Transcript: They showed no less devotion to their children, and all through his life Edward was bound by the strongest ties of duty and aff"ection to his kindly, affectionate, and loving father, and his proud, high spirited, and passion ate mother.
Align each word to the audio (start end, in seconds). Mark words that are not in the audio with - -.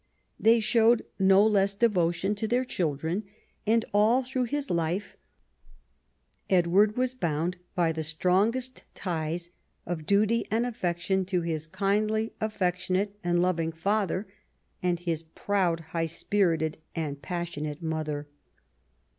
They 0.39 0.59
showed 0.59 1.05
no 1.19 1.45
less 1.45 1.75
devotion 1.75 2.33
to 2.33 2.47
their 2.47 2.65
children, 2.65 3.23
and 3.67 3.85
all 3.93 4.23
through 4.23 4.45
his 4.45 4.71
life 4.71 5.15
Edward 6.49 6.97
was 6.97 7.13
bound 7.13 7.57
by 7.75 7.91
the 7.91 8.01
strongest 8.01 8.83
ties 8.95 9.51
of 9.85 10.07
duty 10.07 10.43
and 10.49 10.65
aff"ection 10.65 11.27
to 11.27 11.41
his 11.41 11.67
kindly, 11.67 12.33
affectionate, 12.41 13.15
and 13.23 13.43
loving 13.43 13.71
father, 13.71 14.25
and 14.81 14.99
his 15.01 15.21
proud, 15.21 15.81
high 15.93 16.07
spirited, 16.07 16.79
and 16.95 17.21
passion 17.21 17.67
ate 17.67 17.83
mother. 17.83 18.25